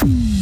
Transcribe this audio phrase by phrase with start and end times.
[0.00, 0.37] Mm.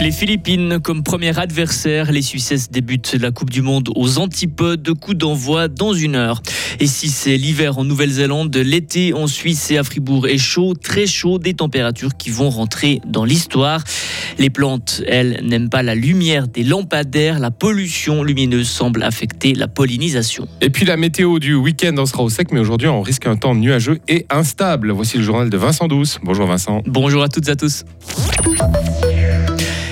[0.00, 4.92] Les Philippines comme premier adversaire, les Suisses débutent la Coupe du Monde aux antipodes, de
[4.92, 6.40] coup d'envoi dans une heure.
[6.78, 11.06] Et si c'est l'hiver en Nouvelle-Zélande, l'été en Suisse et à Fribourg est chaud, très
[11.06, 13.82] chaud, des températures qui vont rentrer dans l'histoire.
[14.38, 19.66] Les plantes, elles, n'aiment pas la lumière des lampadaires, la pollution lumineuse semble affecter la
[19.66, 20.46] pollinisation.
[20.60, 23.36] Et puis la météo du week-end, on sera au sec, mais aujourd'hui on risque un
[23.36, 24.92] temps nuageux et instable.
[24.92, 26.20] Voici le journal de Vincent Douce.
[26.22, 26.82] Bonjour Vincent.
[26.86, 27.84] Bonjour à toutes et à tous.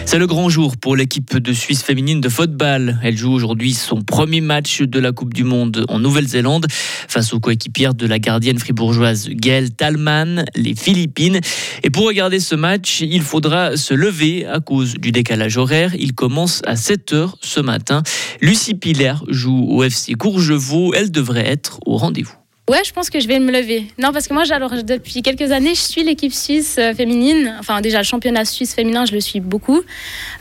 [0.06, 2.96] C'est le grand jour pour l'équipe de Suisse féminine de football.
[3.02, 7.40] Elle joue aujourd'hui son premier match de la Coupe du Monde en Nouvelle-Zélande face aux
[7.40, 11.40] coéquipières de la gardienne fribourgeoise Gail Talman, les Philippines.
[11.82, 15.92] Et pour regarder ce match, il faudra se lever à cause du décalage horaire.
[15.98, 18.04] Il commence à 7h ce matin.
[18.40, 20.94] Lucie Piller joue au FC Courgevaux.
[20.94, 22.45] Elle devrait être au rendez-vous.
[22.68, 23.86] Ouais, je pense que je vais me lever.
[23.96, 27.54] Non, parce que moi, alors, depuis quelques années, je suis l'équipe suisse euh, féminine.
[27.60, 29.82] Enfin, déjà, le championnat suisse féminin, je le suis beaucoup.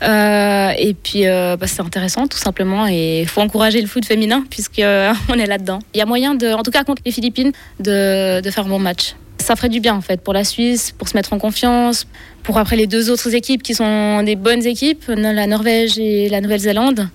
[0.02, 2.88] Euh, et puis, euh, bah, c'est intéressant, tout simplement.
[2.88, 4.82] Et il faut encourager le foot féminin, puisqu'on
[5.38, 5.78] est là-dedans.
[5.94, 8.70] Il y a moyen, de, en tout cas contre les Philippines, de, de faire un
[8.70, 9.14] bon match.
[9.38, 12.08] Ça ferait du bien, en fait, pour la Suisse, pour se mettre en confiance,
[12.42, 16.40] pour après les deux autres équipes qui sont des bonnes équipes, la Norvège et la
[16.40, 17.08] Nouvelle-Zélande.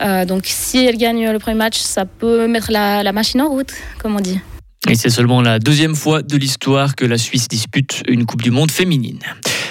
[0.00, 3.72] Euh, donc si elle gagne le premier match, ça peut mettre la, machine en route,
[3.98, 4.38] comme on dit.
[4.88, 8.50] Et c'est seulement la deuxième fois de l'histoire que la Suisse dispute une Coupe du
[8.50, 9.18] Monde féminine.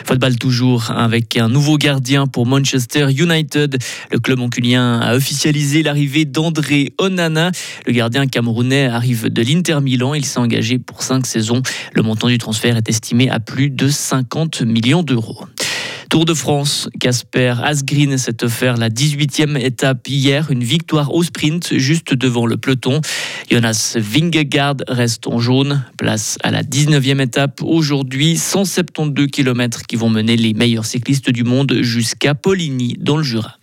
[0.05, 3.77] Football toujours avec un nouveau gardien pour Manchester United.
[4.11, 7.51] Le club onculien a officialisé l'arrivée d'André Onana.
[7.85, 10.13] Le gardien camerounais arrive de l'Inter Milan.
[10.13, 11.61] Il s'est engagé pour cinq saisons.
[11.93, 15.45] Le montant du transfert est estimé à plus de 50 millions d'euros.
[16.09, 21.77] Tour de France, Casper Asgreen s'est offert la 18e étape hier, une victoire au sprint
[21.77, 23.01] juste devant le peloton.
[23.51, 30.09] Jonas Vingegaard reste en jaune, place à la 19e étape aujourd'hui, 172 km qui vont
[30.09, 33.57] mener les meilleurs cyclistes du monde jusqu'à Poligny dans le Jura.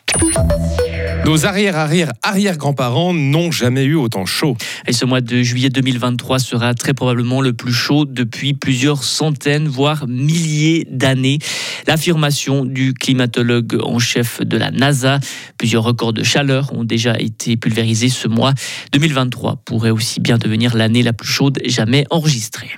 [1.24, 4.58] Nos arrière-arrière-arrière-grands-parents n'ont jamais eu autant chaud.
[4.86, 9.66] Et ce mois de juillet 2023 sera très probablement le plus chaud depuis plusieurs centaines,
[9.66, 11.38] voire milliers d'années.
[11.86, 15.18] L'affirmation du climatologue en chef de la NASA.
[15.56, 18.52] Plusieurs records de chaleur ont déjà été pulvérisés ce mois.
[18.92, 22.70] 2023 pourrait aussi bien devenir l'année la plus chaude jamais enregistrée.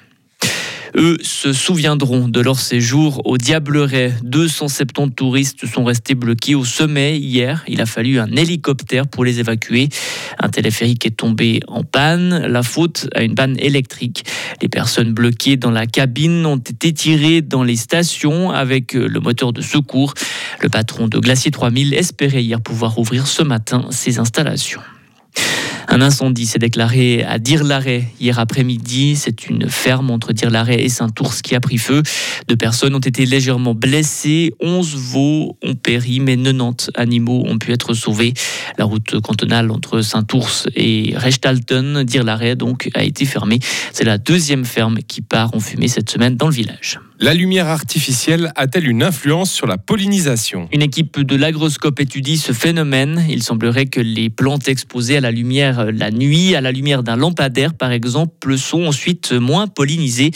[0.98, 4.14] Eux se souviendront de leur séjour au Diableret.
[4.22, 7.62] 270 touristes sont restés bloqués au sommet hier.
[7.68, 9.90] Il a fallu un hélicoptère pour les évacuer.
[10.38, 12.46] Un téléphérique est tombé en panne.
[12.46, 14.24] La faute à une panne électrique.
[14.62, 19.52] Les personnes bloquées dans la cabine ont été tirées dans les stations avec le moteur
[19.52, 20.14] de secours.
[20.62, 24.80] Le patron de Glacier 3000 espérait hier pouvoir ouvrir ce matin ses installations.
[25.96, 29.16] Un incendie s'est déclaré à Dire-Larrey hier après-midi.
[29.16, 32.02] C'est une ferme entre Dire-Larrey et Saint-Ours qui a pris feu.
[32.48, 34.52] Deux personnes ont été légèrement blessées.
[34.60, 38.34] 11 veaux ont péri, mais 90 animaux ont pu être sauvés.
[38.76, 43.60] La route cantonale entre Saint-Ours et Rechtalten, Dire-Larrey, donc, a été fermée.
[43.90, 47.00] C'est la deuxième ferme qui part en fumée cette semaine dans le village.
[47.18, 50.68] La lumière artificielle a-t-elle une influence sur la pollinisation?
[50.70, 53.24] Une équipe de l'agroscope étudie ce phénomène.
[53.30, 57.16] Il semblerait que les plantes exposées à la lumière la nuit, à la lumière d'un
[57.16, 60.30] lampadaire par exemple, sont ensuite moins pollinisées.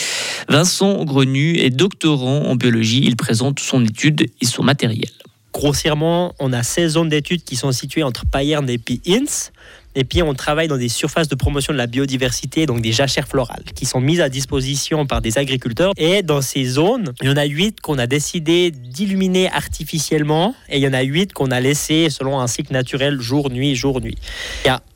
[0.49, 3.03] Vincent Grenu est doctorant en biologie.
[3.05, 5.11] Il présente son étude et son matériel.
[5.53, 9.51] Grossièrement, on a 16 zones d'études qui sont situées entre Payerne et Pi-Inns.
[9.95, 13.27] Et puis on travaille dans des surfaces de promotion de la biodiversité, donc des jachères
[13.27, 15.93] florales, qui sont mises à disposition par des agriculteurs.
[15.97, 20.79] Et dans ces zones, il y en a huit qu'on a décidé d'illuminer artificiellement, et
[20.79, 24.17] il y en a huit qu'on a laissé selon un cycle naturel jour-nuit, jour-nuit.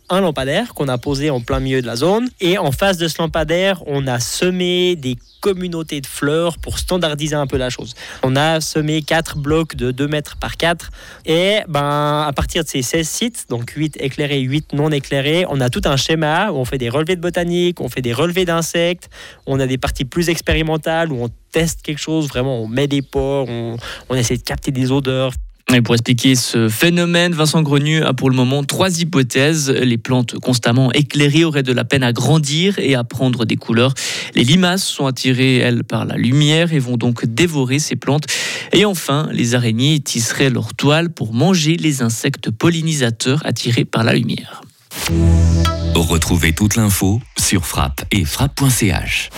[0.09, 2.29] Un lampadaire qu'on a posé en plein milieu de la zone.
[2.41, 7.35] Et en face de ce lampadaire, on a semé des communautés de fleurs pour standardiser
[7.35, 7.95] un peu la chose.
[8.23, 10.91] On a semé quatre blocs de 2 mètres par 4.
[11.27, 15.61] Et ben, à partir de ces 16 sites, donc 8 éclairés, 8 non éclairés, on
[15.61, 18.47] a tout un schéma où on fait des relevés de botanique, on fait des relevés
[18.47, 19.11] d'insectes,
[19.47, 23.03] on a des parties plus expérimentales où on teste quelque chose, vraiment on met des
[23.03, 23.77] porcs, on,
[24.09, 25.33] on essaie de capter des odeurs.
[25.73, 29.71] Et pour expliquer ce phénomène, Vincent Grenu a pour le moment trois hypothèses.
[29.71, 33.95] Les plantes constamment éclairées auraient de la peine à grandir et à prendre des couleurs.
[34.35, 38.27] Les limaces sont attirées, elles, par la lumière et vont donc dévorer ces plantes.
[38.73, 44.13] Et enfin, les araignées tisseraient leur toile pour manger les insectes pollinisateurs attirés par la
[44.13, 44.61] lumière.
[45.95, 49.31] Retrouvez toute l'info sur frappe et frappe.ch.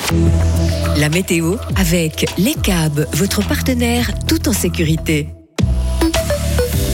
[0.97, 5.29] La météo avec Les câbles, votre partenaire tout en sécurité.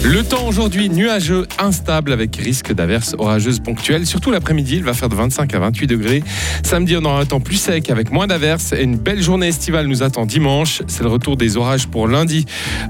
[0.04, 4.04] Le temps aujourd'hui nuageux, instable avec risque d'averses orageuses ponctuelles.
[4.04, 6.24] Surtout l'après-midi, il va faire de 25 à 28 degrés.
[6.64, 9.86] Samedi, on aura un temps plus sec avec moins d'averses et une belle journée estivale
[9.86, 10.82] nous attend dimanche.
[10.88, 12.46] C'est le retour des orages pour lundi.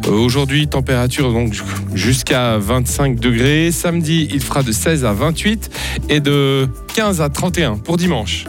[0.06, 1.54] Euh, aujourd'hui, température donc
[1.94, 3.70] jusqu'à 25 degrés.
[3.72, 5.70] Samedi, il fera de 16 à 28
[6.08, 8.40] et de 15 à 31 pour dimanche.